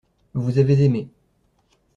[0.33, 1.07] Vous avez aimé.